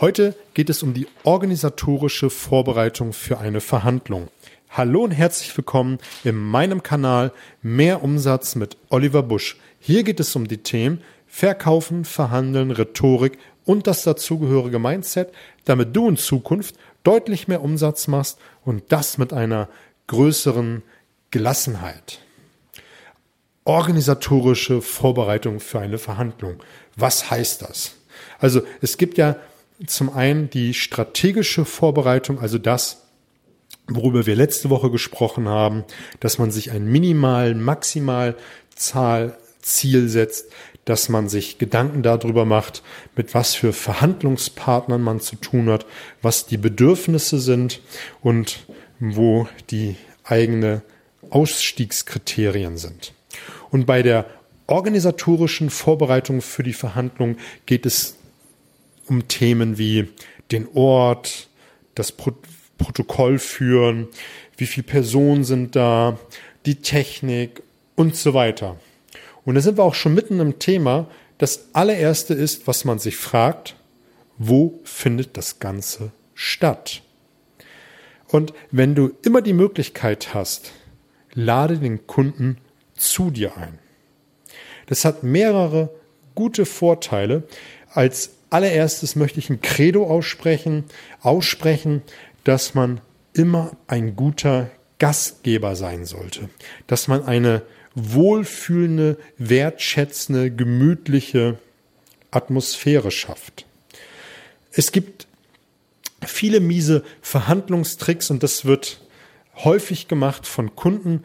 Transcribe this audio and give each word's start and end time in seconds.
Heute 0.00 0.34
geht 0.54 0.70
es 0.70 0.82
um 0.82 0.94
die 0.94 1.06
organisatorische 1.24 2.30
Vorbereitung 2.30 3.12
für 3.12 3.36
eine 3.36 3.60
Verhandlung. 3.60 4.28
Hallo 4.70 5.04
und 5.04 5.10
herzlich 5.10 5.54
willkommen 5.54 5.98
in 6.24 6.36
meinem 6.36 6.82
Kanal 6.82 7.32
Mehr 7.60 8.02
Umsatz 8.02 8.54
mit 8.54 8.78
Oliver 8.88 9.22
Busch. 9.22 9.58
Hier 9.78 10.02
geht 10.02 10.18
es 10.18 10.34
um 10.34 10.48
die 10.48 10.62
Themen 10.62 11.02
Verkaufen, 11.26 12.06
Verhandeln, 12.06 12.70
Rhetorik 12.70 13.36
und 13.66 13.86
das 13.86 14.02
dazugehörige 14.02 14.78
Mindset, 14.78 15.34
damit 15.66 15.94
du 15.94 16.08
in 16.08 16.16
Zukunft 16.16 16.76
deutlich 17.02 17.46
mehr 17.46 17.60
Umsatz 17.60 18.08
machst 18.08 18.38
und 18.64 18.84
das 18.88 19.18
mit 19.18 19.34
einer 19.34 19.68
größeren 20.06 20.82
Gelassenheit. 21.30 22.20
Organisatorische 23.64 24.80
Vorbereitung 24.80 25.60
für 25.60 25.78
eine 25.78 25.98
Verhandlung. 25.98 26.62
Was 26.96 27.30
heißt 27.30 27.60
das? 27.60 27.96
Also 28.38 28.62
es 28.80 28.96
gibt 28.96 29.18
ja 29.18 29.36
zum 29.86 30.10
einen 30.10 30.50
die 30.50 30.74
strategische 30.74 31.64
Vorbereitung, 31.64 32.40
also 32.40 32.58
das, 32.58 33.02
worüber 33.88 34.26
wir 34.26 34.36
letzte 34.36 34.70
Woche 34.70 34.90
gesprochen 34.90 35.48
haben, 35.48 35.84
dass 36.20 36.38
man 36.38 36.50
sich 36.50 36.70
ein 36.70 36.86
Minimal, 36.86 37.54
Maximal 37.54 38.36
Zahl 38.74 39.36
Ziel 39.62 40.08
setzt, 40.08 40.46
dass 40.84 41.08
man 41.08 41.28
sich 41.28 41.58
Gedanken 41.58 42.02
darüber 42.02 42.44
macht, 42.44 42.82
mit 43.14 43.34
was 43.34 43.54
für 43.54 43.72
Verhandlungspartnern 43.72 45.02
man 45.02 45.20
zu 45.20 45.36
tun 45.36 45.68
hat, 45.68 45.86
was 46.22 46.46
die 46.46 46.56
Bedürfnisse 46.56 47.38
sind 47.38 47.80
und 48.22 48.66
wo 48.98 49.46
die 49.70 49.96
eigene 50.24 50.82
Ausstiegskriterien 51.28 52.76
sind. 52.76 53.12
Und 53.70 53.86
bei 53.86 54.02
der 54.02 54.26
organisatorischen 54.66 55.70
Vorbereitung 55.70 56.40
für 56.40 56.62
die 56.62 56.72
Verhandlung 56.72 57.36
geht 57.66 57.86
es 57.86 58.16
um 59.10 59.28
Themen 59.28 59.76
wie 59.76 60.08
den 60.50 60.68
Ort, 60.74 61.48
das 61.94 62.12
Pro 62.12 62.32
Protokoll 62.78 63.38
führen, 63.38 64.08
wie 64.56 64.64
viele 64.64 64.86
Personen 64.86 65.44
sind 65.44 65.76
da, 65.76 66.18
die 66.64 66.76
Technik 66.76 67.62
und 67.94 68.16
so 68.16 68.32
weiter. 68.32 68.80
Und 69.44 69.54
da 69.54 69.60
sind 69.60 69.76
wir 69.76 69.84
auch 69.84 69.94
schon 69.94 70.14
mitten 70.14 70.40
im 70.40 70.58
Thema. 70.58 71.10
Das 71.36 71.68
allererste 71.74 72.32
ist, 72.32 72.66
was 72.66 72.86
man 72.86 72.98
sich 72.98 73.18
fragt, 73.18 73.76
wo 74.38 74.80
findet 74.82 75.36
das 75.36 75.58
Ganze 75.58 76.10
statt? 76.32 77.02
Und 78.28 78.54
wenn 78.70 78.94
du 78.94 79.10
immer 79.26 79.42
die 79.42 79.52
Möglichkeit 79.52 80.32
hast, 80.32 80.72
lade 81.34 81.76
den 81.76 82.06
Kunden 82.06 82.56
zu 82.94 83.30
dir 83.30 83.58
ein. 83.58 83.78
Das 84.86 85.04
hat 85.04 85.22
mehrere 85.22 85.90
gute 86.34 86.64
Vorteile. 86.64 87.42
Als 87.92 88.30
allererstes 88.50 89.16
möchte 89.16 89.38
ich 89.38 89.50
ein 89.50 89.60
Credo 89.60 90.06
aussprechen, 90.06 90.84
aussprechen, 91.22 92.02
dass 92.44 92.74
man 92.74 93.00
immer 93.32 93.76
ein 93.86 94.16
guter 94.16 94.70
Gastgeber 94.98 95.76
sein 95.76 96.04
sollte, 96.04 96.50
dass 96.86 97.08
man 97.08 97.24
eine 97.24 97.62
wohlfühlende, 97.94 99.18
wertschätzende, 99.38 100.50
gemütliche 100.50 101.58
Atmosphäre 102.30 103.10
schafft. 103.10 103.66
Es 104.72 104.92
gibt 104.92 105.26
viele 106.24 106.60
miese 106.60 107.02
Verhandlungstricks 107.22 108.30
und 108.30 108.42
das 108.42 108.64
wird 108.64 109.00
häufig 109.56 110.06
gemacht 110.06 110.46
von 110.46 110.76
Kunden, 110.76 111.24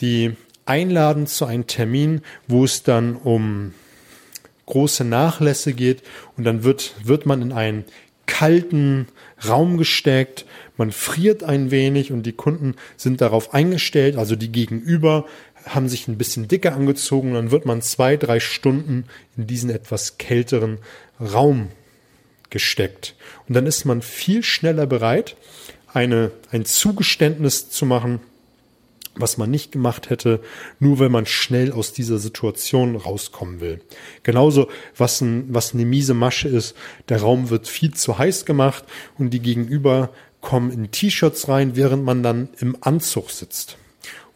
die 0.00 0.36
einladen 0.66 1.26
zu 1.26 1.44
einem 1.44 1.66
Termin, 1.66 2.22
wo 2.48 2.64
es 2.64 2.82
dann 2.82 3.16
um 3.16 3.74
große 4.66 5.04
Nachlässe 5.04 5.72
geht 5.72 6.02
und 6.36 6.44
dann 6.44 6.64
wird, 6.64 6.94
wird 7.02 7.26
man 7.26 7.42
in 7.42 7.52
einen 7.52 7.84
kalten 8.26 9.08
Raum 9.46 9.76
gesteckt, 9.76 10.46
man 10.76 10.92
friert 10.92 11.44
ein 11.44 11.70
wenig 11.70 12.10
und 12.10 12.24
die 12.24 12.32
Kunden 12.32 12.74
sind 12.96 13.20
darauf 13.20 13.54
eingestellt, 13.54 14.16
also 14.16 14.36
die 14.36 14.50
Gegenüber 14.50 15.26
haben 15.66 15.88
sich 15.88 16.08
ein 16.08 16.18
bisschen 16.18 16.48
dicker 16.48 16.74
angezogen 16.74 17.28
und 17.28 17.34
dann 17.34 17.50
wird 17.50 17.66
man 17.66 17.82
zwei, 17.82 18.16
drei 18.16 18.40
Stunden 18.40 19.04
in 19.36 19.46
diesen 19.46 19.70
etwas 19.70 20.18
kälteren 20.18 20.78
Raum 21.20 21.68
gesteckt. 22.50 23.14
Und 23.48 23.54
dann 23.54 23.66
ist 23.66 23.84
man 23.84 24.02
viel 24.02 24.42
schneller 24.42 24.86
bereit, 24.86 25.36
eine, 25.92 26.32
ein 26.50 26.64
Zugeständnis 26.64 27.70
zu 27.70 27.86
machen, 27.86 28.20
was 29.16 29.38
man 29.38 29.50
nicht 29.50 29.72
gemacht 29.72 30.10
hätte, 30.10 30.40
nur 30.80 30.98
weil 30.98 31.08
man 31.08 31.26
schnell 31.26 31.72
aus 31.72 31.92
dieser 31.92 32.18
Situation 32.18 32.96
rauskommen 32.96 33.60
will. 33.60 33.80
Genauso, 34.22 34.68
was, 34.96 35.20
ein, 35.20 35.46
was 35.48 35.74
eine 35.74 35.84
miese 35.84 36.14
Masche 36.14 36.48
ist, 36.48 36.74
der 37.08 37.20
Raum 37.20 37.50
wird 37.50 37.68
viel 37.68 37.94
zu 37.94 38.18
heiß 38.18 38.44
gemacht 38.44 38.84
und 39.18 39.30
die 39.30 39.40
Gegenüber 39.40 40.10
kommen 40.40 40.70
in 40.70 40.90
T-Shirts 40.90 41.48
rein, 41.48 41.76
während 41.76 42.04
man 42.04 42.22
dann 42.22 42.48
im 42.60 42.76
Anzug 42.80 43.30
sitzt. 43.30 43.78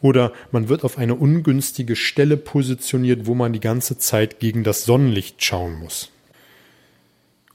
Oder 0.00 0.33
man 0.53 0.69
wird 0.69 0.84
auf 0.84 0.97
eine 0.97 1.17
ungünstige 1.17 1.97
Stelle 1.97 2.37
positioniert, 2.37 3.27
wo 3.27 3.34
man 3.34 3.53
die 3.53 3.61
ganze 3.61 3.99
Zeit 3.99 4.38
gegen 4.38 4.62
das 4.65 4.84
Sonnenlicht 4.84 5.44
schauen 5.44 5.78
muss. 5.81 6.11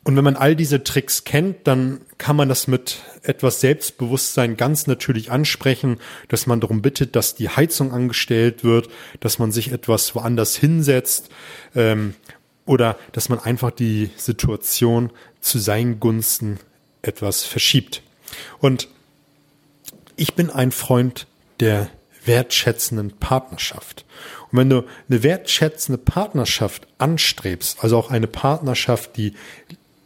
Und 0.03 0.18
wenn 0.18 0.24
man 0.24 0.36
all 0.36 0.56
diese 0.56 0.84
Tricks 0.84 1.24
kennt, 1.24 1.66
dann 1.66 2.02
kann 2.18 2.36
man 2.36 2.50
das 2.50 2.68
mit 2.68 2.97
etwas 3.24 3.62
Selbstbewusstsein 3.62 4.58
ganz 4.58 4.86
natürlich 4.86 5.31
ansprechen, 5.31 5.97
dass 6.28 6.46
man 6.46 6.59
darum 6.59 6.81
bittet, 6.81 7.16
dass 7.16 7.36
die 7.36 7.50
Heizung 7.50 7.94
angestellt 7.94 8.66
wird, 8.66 8.90
dass 9.22 9.40
man 9.40 9.52
sich 9.53 9.72
etwas 9.72 10.13
woanders 10.13 10.58
hinsetzt 10.58 11.30
ähm, 11.74 12.16
oder 12.66 12.97
dass 13.13 13.30
man 13.30 13.40
einfach 13.40 13.72
die 13.72 14.09
Situation 14.18 15.09
zu 15.40 15.58
seinen 15.58 16.02
Gunsten 16.02 16.59
etwas 17.02 17.44
verschiebt. 17.44 18.02
Und 18.59 18.90
ich 20.16 20.34
bin 20.36 20.50
ein 20.50 20.72
Freund 20.72 21.28
der 21.59 21.90
wertschätzenden 22.25 23.12
Partnerschaft. 23.19 24.06
Und 24.52 24.59
wenn 24.59 24.69
du 24.69 24.84
eine 25.09 25.24
wertschätzende 25.24 25.97
Partnerschaft 25.97 26.88
anstrebst, 26.97 27.84
also 27.84 27.97
auch 27.97 28.09
eine 28.09 28.28
Partnerschaft, 28.28 29.18
die 29.18 29.34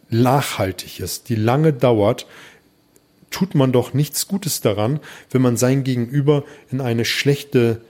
nachhaltig 0.09 0.99
ist, 0.99 1.29
die 1.29 1.35
lange 1.35 1.73
dauert, 1.73 2.25
tut 3.29 3.55
man 3.55 3.71
doch 3.71 3.93
nichts 3.93 4.27
Gutes 4.27 4.61
daran, 4.61 4.99
wenn 5.31 5.41
man 5.41 5.57
sein 5.57 5.83
Gegenüber 5.83 6.43
in 6.71 6.81
eine 6.81 7.05
schlechte 7.05 7.81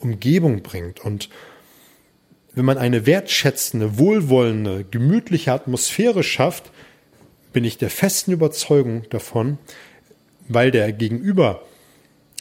Umgebung 0.00 0.62
bringt. 0.62 1.00
Und 1.00 1.28
wenn 2.54 2.64
man 2.64 2.78
eine 2.78 3.06
wertschätzende, 3.06 3.98
wohlwollende, 3.98 4.84
gemütliche 4.90 5.52
Atmosphäre 5.52 6.22
schafft, 6.22 6.70
bin 7.52 7.64
ich 7.64 7.78
der 7.78 7.90
festen 7.90 8.32
Überzeugung 8.32 9.08
davon, 9.10 9.58
weil 10.48 10.70
der 10.70 10.92
Gegenüber 10.92 11.62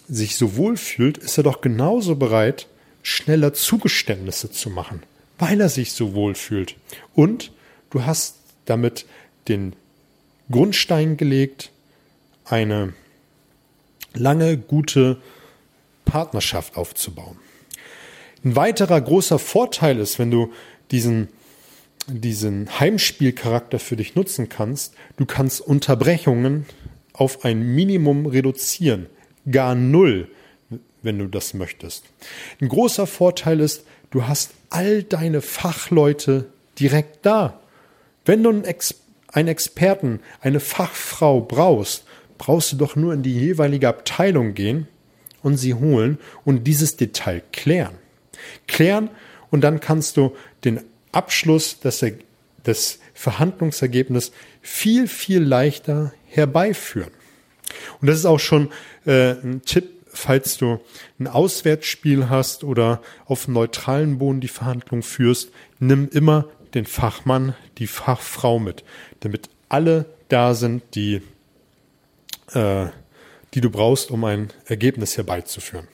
sich 0.10 0.36
so 0.36 0.56
wohl 0.56 0.78
fühlt, 0.78 1.18
ist 1.18 1.38
er 1.38 1.44
doch 1.44 1.62
genauso 1.62 2.16
bereit, 2.16 2.68
schneller 3.04 3.54
Zugeständnisse 3.54 4.52
zu 4.52 4.70
machen, 4.70 5.04
weil 5.38 5.62
er 5.62 5.70
sich 5.70 5.94
so 5.94 6.14
wohl 6.14 6.36
fühlt. 6.36 6.76
Und 7.14 7.52
du 7.90 8.06
hast 8.06 8.36
damit 8.68 9.06
den 9.48 9.74
Grundstein 10.52 11.18
gelegt, 11.18 11.72
eine 12.46 12.94
lange 14.14 14.58
gute 14.58 15.18
Partnerschaft 16.06 16.78
aufzubauen. 16.78 17.38
Ein 18.44 18.56
weiterer 18.56 19.02
großer 19.02 19.40
Vorteil 19.40 20.00
ist, 20.00 20.20
wenn 20.20 20.32
du 20.32 20.52
diesen, 20.92 21.28
diesen 22.08 22.80
Heimspielcharakter 22.80 23.80
für 23.80 23.96
dich 23.96 24.16
nutzen 24.16 24.48
kannst, 24.48 24.94
du 25.18 25.26
kannst 25.26 25.60
Unterbrechungen 25.60 26.66
auf 27.14 27.44
ein 27.44 27.62
Minimum 27.62 28.26
reduzieren, 28.26 29.08
gar 29.52 29.76
null, 29.76 30.30
wenn 31.02 31.20
du 31.20 31.28
das 31.28 31.54
möchtest. 31.54 32.06
Ein 32.62 32.70
großer 32.70 33.08
Vorteil 33.08 33.60
ist, 33.60 33.84
du 34.12 34.28
hast 34.28 34.52
all 34.70 35.04
deine 35.04 35.42
Fachleute 35.42 36.46
direkt 36.80 37.26
da. 37.26 37.60
Wenn 38.28 38.44
du 38.44 38.50
einen, 38.50 38.66
Ex 38.66 38.96
einen 39.32 39.48
Experten, 39.48 40.20
eine 40.42 40.60
Fachfrau 40.60 41.42
brauchst, 41.42 42.04
brauchst 42.38 42.74
du 42.74 42.76
doch 42.76 42.96
nur 42.96 43.14
in 43.14 43.24
die 43.24 43.34
jeweilige 43.34 43.88
Abteilung 43.88 44.54
gehen 44.54 44.88
und 45.42 45.58
sie 45.58 45.74
holen 45.74 46.20
und 46.44 46.66
dieses 46.66 46.98
Detail 46.98 47.42
klären. 47.54 47.96
Klären 48.68 49.10
und 49.50 49.62
dann 49.62 49.80
kannst 49.80 50.18
du 50.18 50.36
den 50.66 50.82
Abschluss 51.12 51.80
des, 51.80 52.06
des 52.66 53.00
Verhandlungsergebnisses 53.14 54.34
viel, 54.62 55.08
viel 55.08 55.42
leichter 55.42 56.14
herbeiführen. 56.28 57.12
Und 58.02 58.08
das 58.08 58.18
ist 58.18 58.26
auch 58.26 58.40
schon 58.40 58.70
äh, 59.06 59.32
ein 59.32 59.62
Tipp, 59.66 59.90
falls 60.18 60.58
du 60.58 60.80
ein 61.20 61.28
Auswärtsspiel 61.28 62.30
hast 62.30 62.64
oder 62.64 63.02
auf 63.26 63.48
neutralen 63.48 64.18
Boden 64.18 64.42
die 64.42 64.48
Verhandlung 64.48 65.02
führst, 65.02 65.52
nimm 65.80 66.10
immer 66.10 66.48
den 66.74 66.86
Fachmann, 66.86 67.56
die 67.78 67.88
Fachfrau 67.88 68.60
mit, 68.60 68.84
damit 69.20 69.50
alle 69.70 70.06
da 70.30 70.54
sind, 70.54 70.84
die, 70.96 71.22
äh, 72.54 72.88
die 73.54 73.62
du 73.62 73.70
brauchst, 73.70 74.12
um 74.12 74.24
ein 74.24 74.50
Ergebnis 74.66 75.18
herbeizuführen. 75.18 75.88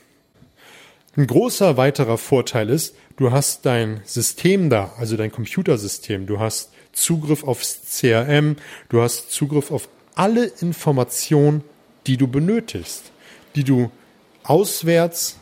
Ein 1.16 1.28
großer 1.28 1.78
weiterer 1.78 2.18
Vorteil 2.18 2.70
ist, 2.70 2.96
du 3.18 3.32
hast 3.32 3.66
dein 3.66 4.02
System 4.04 4.70
da, 4.70 4.94
also 4.98 5.16
dein 5.16 5.32
Computersystem, 5.32 6.26
du 6.26 6.40
hast 6.40 6.72
Zugriff 6.92 7.44
aufs 7.44 8.00
CRM, 8.00 8.56
du 8.90 9.02
hast 9.02 9.32
Zugriff 9.32 9.72
auf 9.72 9.90
alle 10.16 10.46
Informationen, 10.46 11.64
die 12.08 12.18
du 12.18 12.28
benötigst, 12.28 13.12
die 13.56 13.64
du 13.64 13.92
auswärts 14.44 15.38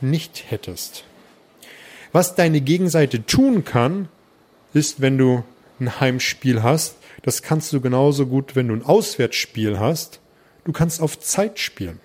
nicht 0.00 0.44
hättest. 0.50 1.04
Was 2.12 2.34
deine 2.34 2.60
Gegenseite 2.60 3.24
tun 3.26 3.64
kann, 3.64 4.08
ist, 4.76 5.00
wenn 5.00 5.18
du 5.18 5.42
ein 5.80 6.00
Heimspiel 6.00 6.62
hast, 6.62 6.96
das 7.22 7.42
kannst 7.42 7.72
du 7.72 7.80
genauso 7.80 8.26
gut, 8.26 8.54
wenn 8.54 8.68
du 8.68 8.74
ein 8.74 8.84
Auswärtsspiel 8.84 9.78
hast, 9.78 10.20
du 10.64 10.72
kannst 10.72 11.00
auf 11.00 11.18
Zeit 11.18 11.58
spielen. 11.58 11.98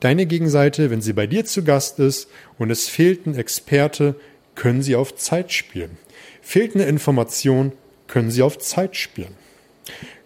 Deine 0.00 0.26
Gegenseite, 0.26 0.90
wenn 0.90 1.00
sie 1.00 1.12
bei 1.12 1.26
dir 1.26 1.44
zu 1.44 1.64
Gast 1.64 1.98
ist 1.98 2.28
und 2.58 2.70
es 2.70 2.88
fehlt 2.88 3.26
ein 3.26 3.34
Experte, 3.34 4.16
können 4.54 4.82
sie 4.82 4.96
auf 4.96 5.14
Zeit 5.14 5.52
spielen. 5.52 5.98
Fehlt 6.42 6.74
eine 6.74 6.84
Information, 6.84 7.72
können 8.06 8.30
sie 8.30 8.42
auf 8.42 8.58
Zeit 8.58 8.96
spielen. 8.96 9.34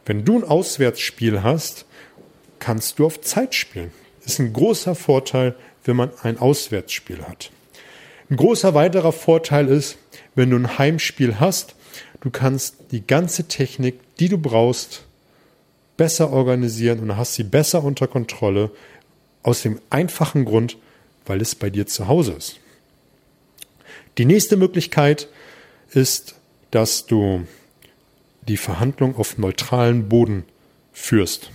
Wenn 0.05 0.25
du 0.25 0.39
ein 0.39 0.45
Auswärtsspiel 0.45 1.43
hast, 1.43 1.85
kannst 2.59 2.99
du 2.99 3.07
auf 3.07 3.21
Zeit 3.21 3.55
spielen. 3.55 3.93
Ist 4.25 4.39
ein 4.39 4.53
großer 4.53 4.95
Vorteil, 4.95 5.55
wenn 5.85 5.97
man 5.97 6.11
ein 6.23 6.39
Auswärtsspiel 6.39 7.23
hat. 7.23 7.51
Ein 8.31 8.37
großer 8.37 8.73
weiterer 8.73 9.13
Vorteil 9.13 9.69
ist, 9.69 9.99
wenn 10.35 10.51
du 10.51 10.57
ein 10.57 10.79
Heimspiel 10.79 11.41
hast, 11.41 11.75
du 12.21 12.31
kannst 12.31 12.77
die 12.91 13.07
ganze 13.07 13.49
Technik, 13.49 14.01
die 14.17 14.29
du 14.29 14.39
brauchst, 14.39 15.05
besser 15.97 16.31
organisieren 16.31 17.01
und 17.01 17.17
hast 17.17 17.35
sie 17.35 17.45
besser 17.45 17.85
unter 17.85 18.07
Kontrolle, 18.07 18.71
aus 19.43 19.63
dem 19.63 19.81
einfachen 19.91 20.45
Grund, 20.45 20.77
weil 21.27 21.41
es 21.41 21.55
bei 21.55 21.69
dir 21.69 21.87
zu 21.87 22.09
Hause 22.09 22.33
ist. 22.33 22.61
Die 24.19 24.25
nächste 24.25 24.57
Möglichkeit 24.57 25.29
ist, 25.91 26.37
dass 26.71 27.07
du 27.07 27.47
die 28.49 28.57
Verhandlung 28.57 29.17
auf 29.17 29.39
neutralen 29.39 30.09
Boden 30.09 30.45
führst. 30.93 31.51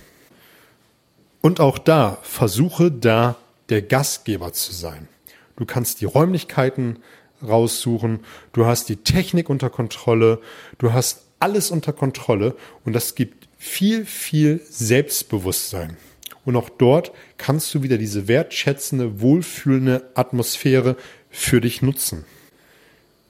Und 1.40 1.60
auch 1.60 1.78
da 1.78 2.18
versuche 2.22 2.90
da 2.90 3.36
der 3.68 3.82
Gastgeber 3.82 4.52
zu 4.52 4.72
sein. 4.72 5.08
Du 5.56 5.66
kannst 5.66 6.00
die 6.00 6.06
Räumlichkeiten 6.06 6.98
raussuchen, 7.46 8.20
du 8.52 8.66
hast 8.66 8.88
die 8.88 8.96
Technik 8.96 9.48
unter 9.50 9.70
Kontrolle, 9.70 10.40
du 10.78 10.92
hast 10.92 11.22
alles 11.40 11.70
unter 11.70 11.92
Kontrolle 11.92 12.56
und 12.84 12.92
das 12.92 13.14
gibt 13.14 13.48
viel, 13.58 14.04
viel 14.04 14.60
Selbstbewusstsein. 14.68 15.96
Und 16.44 16.56
auch 16.56 16.70
dort 16.70 17.12
kannst 17.36 17.74
du 17.74 17.82
wieder 17.82 17.98
diese 17.98 18.28
wertschätzende, 18.28 19.20
wohlfühlende 19.20 20.10
Atmosphäre 20.14 20.96
für 21.30 21.60
dich 21.60 21.82
nutzen. 21.82 22.24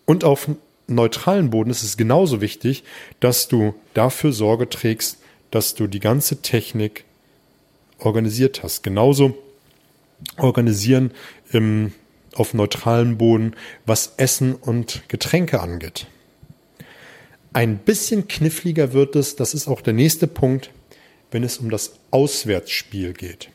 Und 0.05 0.25
auf 0.25 0.49
neutralen 0.87 1.50
Boden 1.50 1.70
ist 1.70 1.82
es 1.82 1.96
genauso 1.96 2.40
wichtig, 2.40 2.84
dass 3.20 3.49
du 3.49 3.75
dafür 3.94 4.32
Sorge 4.32 4.69
trägst, 4.69 5.19
dass 5.50 5.75
du 5.75 5.87
die 5.87 6.00
ganze 6.00 6.43
Technik 6.43 7.04
organisiert 7.99 8.62
hast. 8.62 8.82
Genauso 8.82 9.37
organisieren 10.37 11.12
im, 11.52 11.93
auf 12.38 12.55
neutralen 12.55 13.19
Boden, 13.19 13.55
was 13.87 14.14
Essen 14.17 14.55
und 14.55 15.02
Getränke 15.08 15.61
angeht. 15.61 16.06
Ein 17.52 17.79
bisschen 17.79 18.29
kniffliger 18.29 18.93
wird 18.93 19.17
es, 19.17 19.37
das 19.37 19.55
ist 19.55 19.69
auch 19.69 19.81
der 19.81 19.94
nächste 19.94 20.26
Punkt, 20.26 20.70
wenn 21.31 21.43
es 21.43 21.58
um 21.58 21.70
das 21.70 21.94
Auswärtsspiel 22.11 23.12
geht. 23.12 23.50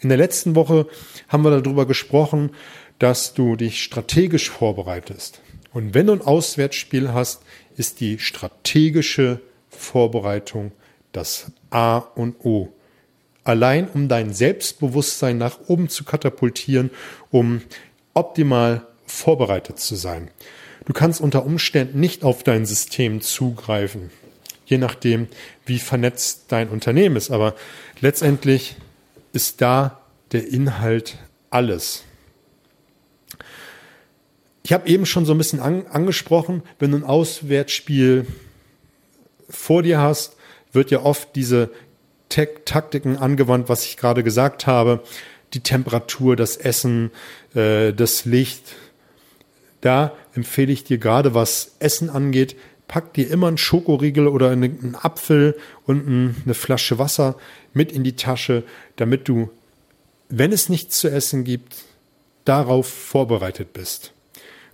In 0.00 0.08
der 0.08 0.18
letzten 0.18 0.54
Woche 0.54 0.86
haben 1.28 1.44
wir 1.44 1.60
darüber 1.60 1.86
gesprochen, 1.86 2.50
dass 2.98 3.34
du 3.34 3.56
dich 3.56 3.82
strategisch 3.82 4.50
vorbereitest. 4.50 5.40
Und 5.72 5.94
wenn 5.94 6.06
du 6.06 6.14
ein 6.14 6.22
Auswärtsspiel 6.22 7.12
hast, 7.12 7.42
ist 7.76 8.00
die 8.00 8.18
strategische 8.18 9.40
Vorbereitung 9.68 10.72
das 11.12 11.52
A 11.70 11.98
und 11.98 12.36
O. 12.44 12.72
Allein 13.44 13.88
um 13.88 14.08
dein 14.08 14.32
Selbstbewusstsein 14.32 15.38
nach 15.38 15.60
oben 15.68 15.88
zu 15.88 16.04
katapultieren, 16.04 16.90
um 17.30 17.62
optimal 18.16 18.86
vorbereitet 19.06 19.78
zu 19.78 19.94
sein. 19.94 20.30
Du 20.84 20.92
kannst 20.92 21.20
unter 21.20 21.44
Umständen 21.44 22.00
nicht 22.00 22.24
auf 22.24 22.42
dein 22.42 22.66
System 22.66 23.20
zugreifen, 23.20 24.10
je 24.66 24.78
nachdem, 24.78 25.28
wie 25.64 25.78
vernetzt 25.78 26.44
dein 26.48 26.68
Unternehmen 26.68 27.16
ist. 27.16 27.30
Aber 27.30 27.54
letztendlich 28.00 28.76
ist 29.32 29.60
da 29.60 30.00
der 30.32 30.46
Inhalt 30.48 31.18
alles. 31.50 32.04
Ich 34.62 34.72
habe 34.72 34.88
eben 34.88 35.06
schon 35.06 35.24
so 35.24 35.32
ein 35.32 35.38
bisschen 35.38 35.60
an, 35.60 35.86
angesprochen, 35.86 36.62
wenn 36.78 36.90
du 36.90 36.98
ein 36.98 37.04
Auswärtsspiel 37.04 38.26
vor 39.48 39.82
dir 39.82 40.00
hast, 40.00 40.36
wird 40.72 40.90
ja 40.90 41.02
oft 41.02 41.36
diese 41.36 41.70
Taktiken 42.28 43.16
angewandt, 43.16 43.68
was 43.68 43.84
ich 43.84 43.96
gerade 43.96 44.24
gesagt 44.24 44.66
habe. 44.66 45.02
Die 45.54 45.60
Temperatur, 45.60 46.36
das 46.36 46.56
Essen, 46.56 47.10
äh, 47.54 47.92
das 47.92 48.24
Licht. 48.24 48.74
Da 49.80 50.16
empfehle 50.34 50.72
ich 50.72 50.84
dir 50.84 50.98
gerade, 50.98 51.34
was 51.34 51.76
Essen 51.78 52.10
angeht, 52.10 52.56
pack 52.88 53.14
dir 53.14 53.30
immer 53.30 53.48
einen 53.48 53.58
Schokoriegel 53.58 54.28
oder 54.28 54.50
einen 54.50 54.96
Apfel 55.00 55.56
und 55.84 56.06
eine 56.44 56.54
Flasche 56.54 56.98
Wasser 56.98 57.36
mit 57.72 57.92
in 57.92 58.04
die 58.04 58.16
Tasche, 58.16 58.62
damit 58.96 59.28
du, 59.28 59.50
wenn 60.28 60.52
es 60.52 60.68
nichts 60.68 61.00
zu 61.00 61.08
essen 61.08 61.44
gibt, 61.44 61.84
darauf 62.44 62.88
vorbereitet 62.88 63.72
bist. 63.72 64.12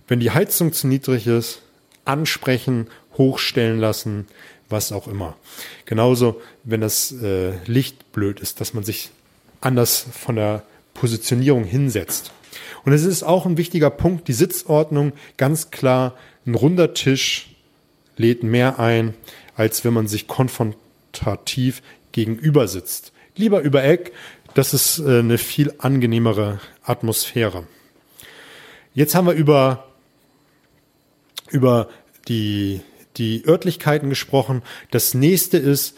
Wenn 0.07 0.19
die 0.19 0.31
Heizung 0.31 0.73
zu 0.73 0.87
niedrig 0.87 1.27
ist, 1.27 1.61
ansprechen, 2.05 2.87
hochstellen 3.17 3.79
lassen, 3.79 4.27
was 4.69 4.91
auch 4.91 5.07
immer. 5.07 5.37
Genauso, 5.85 6.41
wenn 6.63 6.81
das 6.81 7.11
äh, 7.11 7.53
Licht 7.65 8.11
blöd 8.11 8.39
ist, 8.39 8.59
dass 8.61 8.73
man 8.73 8.83
sich 8.83 9.11
anders 9.65 10.05
von 10.11 10.35
der 10.35 10.63
Positionierung 10.93 11.63
hinsetzt. 11.63 12.31
Und 12.85 12.93
es 12.93 13.03
ist 13.03 13.23
auch 13.23 13.45
ein 13.45 13.57
wichtiger 13.57 13.89
Punkt, 13.89 14.27
die 14.27 14.33
Sitzordnung, 14.33 15.13
ganz 15.37 15.71
klar, 15.71 16.15
ein 16.45 16.55
runder 16.55 16.93
Tisch 16.93 17.55
lädt 18.17 18.43
mehr 18.43 18.79
ein, 18.79 19.13
als 19.55 19.83
wenn 19.83 19.93
man 19.93 20.07
sich 20.07 20.27
konfrontativ 20.27 21.81
gegenüber 22.11 22.67
sitzt. 22.67 23.13
Lieber 23.35 23.61
über 23.61 23.83
Eck, 23.83 24.13
das 24.53 24.73
ist 24.73 24.99
äh, 24.99 25.19
eine 25.19 25.37
viel 25.37 25.73
angenehmere 25.79 26.59
Atmosphäre. 26.83 27.65
Jetzt 28.93 29.15
haben 29.15 29.25
wir 29.25 29.33
über 29.33 29.85
über 31.53 31.89
die, 32.27 32.81
die 33.17 33.43
Örtlichkeiten 33.47 34.09
gesprochen. 34.09 34.63
Das 34.91 35.13
nächste 35.13 35.57
ist, 35.57 35.95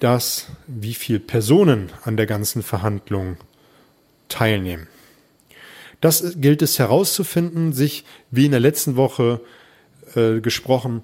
dass 0.00 0.48
wie 0.66 0.94
viele 0.94 1.20
Personen 1.20 1.90
an 2.04 2.16
der 2.16 2.26
ganzen 2.26 2.62
Verhandlung 2.62 3.36
teilnehmen. 4.28 4.88
Das 6.00 6.34
gilt 6.36 6.60
es 6.62 6.78
herauszufinden, 6.78 7.72
sich, 7.72 8.04
wie 8.30 8.44
in 8.44 8.50
der 8.50 8.60
letzten 8.60 8.96
Woche 8.96 9.40
äh, 10.14 10.40
gesprochen, 10.40 11.02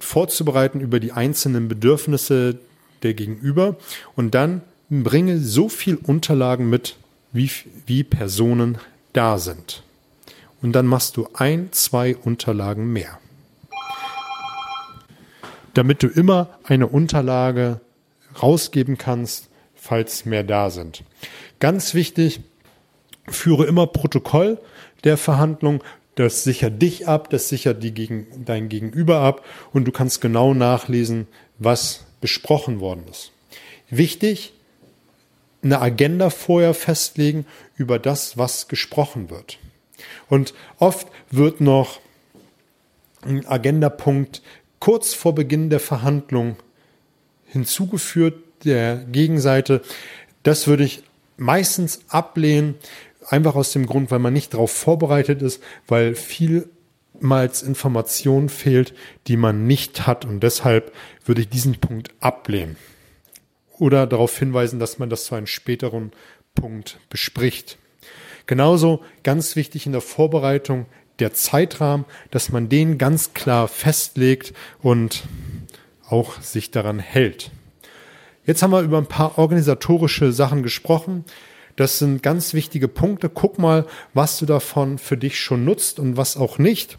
vorzubereiten 0.00 0.80
über 0.80 1.00
die 1.00 1.12
einzelnen 1.12 1.68
Bedürfnisse 1.68 2.58
der 3.02 3.14
Gegenüber 3.14 3.76
und 4.16 4.34
dann 4.34 4.62
bringe 4.90 5.38
so 5.38 5.68
viel 5.68 5.96
Unterlagen 5.96 6.68
mit, 6.68 6.96
wie, 7.32 7.50
wie 7.86 8.04
Personen 8.04 8.78
da 9.12 9.38
sind 9.38 9.82
und 10.64 10.72
dann 10.72 10.86
machst 10.86 11.18
du 11.18 11.28
ein, 11.34 11.68
zwei 11.72 12.16
Unterlagen 12.16 12.90
mehr. 12.90 13.18
Damit 15.74 16.02
du 16.02 16.06
immer 16.06 16.58
eine 16.64 16.86
Unterlage 16.86 17.82
rausgeben 18.42 18.98
kannst, 18.98 19.48
falls 19.74 20.24
mehr 20.24 20.44
da 20.44 20.70
sind. 20.70 21.04
Ganz 21.60 21.94
wichtig, 21.94 22.40
führe 23.28 23.66
immer 23.66 23.86
Protokoll 23.86 24.58
der 25.04 25.16
Verhandlung. 25.16 25.82
Das 26.14 26.44
sichert 26.44 26.80
dich 26.80 27.08
ab, 27.08 27.30
das 27.30 27.48
sichert 27.48 27.82
die 27.82 27.92
gegen, 27.92 28.26
dein 28.44 28.68
Gegenüber 28.68 29.20
ab 29.20 29.44
und 29.72 29.84
du 29.84 29.92
kannst 29.92 30.20
genau 30.20 30.54
nachlesen, 30.54 31.26
was 31.58 32.04
besprochen 32.20 32.80
worden 32.80 33.04
ist. 33.10 33.32
Wichtig, 33.90 34.52
eine 35.62 35.80
Agenda 35.80 36.30
vorher 36.30 36.74
festlegen 36.74 37.46
über 37.76 37.98
das, 37.98 38.38
was 38.38 38.68
gesprochen 38.68 39.30
wird. 39.30 39.58
Und 40.28 40.54
oft 40.78 41.08
wird 41.30 41.60
noch 41.60 42.00
ein 43.22 43.46
Agendapunkt 43.46 44.42
kurz 44.78 45.14
vor 45.14 45.34
Beginn 45.34 45.70
der 45.70 45.80
Verhandlung 45.80 46.56
hinzugeführt 47.54 48.34
der 48.64 48.96
Gegenseite. 48.96 49.80
Das 50.42 50.66
würde 50.66 50.84
ich 50.84 51.02
meistens 51.38 52.00
ablehnen, 52.08 52.74
einfach 53.26 53.54
aus 53.54 53.72
dem 53.72 53.86
Grund, 53.86 54.10
weil 54.10 54.18
man 54.18 54.34
nicht 54.34 54.52
darauf 54.52 54.70
vorbereitet 54.70 55.40
ist, 55.40 55.62
weil 55.86 56.14
vielmals 56.14 57.62
Information 57.62 58.50
fehlt, 58.50 58.92
die 59.26 59.38
man 59.38 59.66
nicht 59.66 60.06
hat 60.06 60.26
und 60.26 60.40
deshalb 60.40 60.92
würde 61.24 61.40
ich 61.40 61.48
diesen 61.48 61.80
Punkt 61.80 62.10
ablehnen. 62.20 62.76
Oder 63.78 64.06
darauf 64.06 64.38
hinweisen, 64.38 64.78
dass 64.78 64.98
man 64.98 65.08
das 65.08 65.24
zu 65.24 65.34
einem 65.34 65.46
späteren 65.46 66.12
Punkt 66.54 66.98
bespricht. 67.08 67.78
Genauso 68.46 69.00
ganz 69.22 69.56
wichtig 69.56 69.86
in 69.86 69.92
der 69.92 70.00
Vorbereitung 70.00 70.86
der 71.18 71.32
Zeitrahmen, 71.32 72.04
dass 72.30 72.50
man 72.50 72.68
den 72.68 72.98
ganz 72.98 73.32
klar 73.34 73.68
festlegt 73.68 74.52
und 74.82 75.22
auch 76.14 76.40
sich 76.40 76.70
daran 76.70 77.00
hält. 77.00 77.50
Jetzt 78.46 78.62
haben 78.62 78.70
wir 78.70 78.82
über 78.82 78.98
ein 78.98 79.06
paar 79.06 79.36
organisatorische 79.36 80.32
Sachen 80.32 80.62
gesprochen. 80.62 81.24
Das 81.74 81.98
sind 81.98 82.22
ganz 82.22 82.54
wichtige 82.54 82.86
Punkte. 82.86 83.28
Guck 83.28 83.58
mal, 83.58 83.84
was 84.12 84.38
du 84.38 84.46
davon 84.46 84.98
für 84.98 85.16
dich 85.16 85.40
schon 85.40 85.64
nutzt 85.64 85.98
und 85.98 86.16
was 86.16 86.36
auch 86.36 86.58
nicht. 86.58 86.96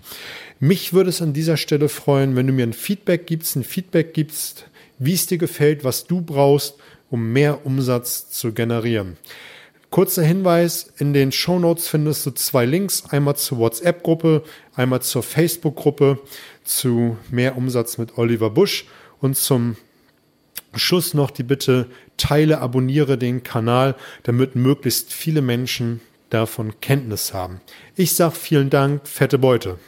Mich 0.59 0.91
würde 0.91 1.11
es 1.11 1.21
an 1.21 1.31
dieser 1.31 1.55
Stelle 1.55 1.87
freuen, 1.87 2.35
wenn 2.35 2.47
du 2.47 2.51
mir 2.51 2.65
ein 2.65 2.73
Feedback 2.73 3.25
gibst, 3.25 3.55
ein 3.55 3.63
Feedback 3.63 4.13
gibst, 4.13 4.67
wie 4.99 5.13
es 5.13 5.27
dir 5.27 5.37
gefällt, 5.37 5.85
was 5.85 6.07
du 6.07 6.19
brauchst, 6.21 6.75
um 7.09 7.31
mehr 7.31 7.65
Umsatz 7.65 8.29
zu 8.29 8.51
generieren. 8.51 9.15
Kurzer 9.91 10.23
Hinweis, 10.23 10.91
in 10.97 11.13
den 11.13 11.31
Show 11.31 11.57
Notes 11.57 11.87
findest 11.87 12.25
du 12.25 12.31
zwei 12.31 12.65
Links, 12.65 13.05
einmal 13.11 13.37
zur 13.37 13.59
WhatsApp-Gruppe, 13.59 14.43
einmal 14.75 15.01
zur 15.01 15.23
Facebook-Gruppe 15.23 16.19
zu 16.65 17.17
mehr 17.31 17.55
Umsatz 17.55 17.97
mit 17.97 18.17
Oliver 18.17 18.49
Busch 18.49 18.87
und 19.25 19.35
zum 19.35 19.75
Schluss 20.75 21.13
noch 21.13 21.31
die 21.31 21.43
Bitte, 21.43 21.87
teile, 22.15 22.59
abonniere 22.59 23.17
den 23.17 23.43
Kanal, 23.43 23.95
damit 24.23 24.55
möglichst 24.55 25.11
viele 25.11 25.41
Menschen 25.41 25.99
davon 26.29 26.79
Kenntnis 26.79 27.33
haben. 27.33 27.59
Ich 27.95 28.13
sage 28.13 28.35
vielen 28.35 28.69
Dank, 28.69 29.07
fette 29.07 29.37
Beute. 29.37 29.79